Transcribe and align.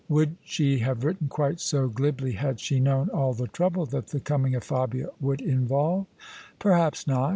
Would 0.09 0.37
she 0.43 0.79
have 0.79 1.03
written 1.03 1.27
quite 1.27 1.59
so 1.59 1.87
glibly 1.87 2.31
had 2.31 2.59
she 2.59 2.79
known 2.79 3.09
all 3.09 3.35
the 3.35 3.45
trouble 3.47 3.85
that 3.85 4.07
the 4.07 4.19
coming 4.19 4.55
of 4.55 4.63
Fabia 4.63 5.09
would 5.19 5.41
involve? 5.41 6.07
Perhaps 6.57 7.05
not. 7.05 7.29